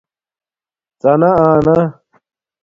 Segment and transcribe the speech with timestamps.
[1.01, 1.77] ڎانا انا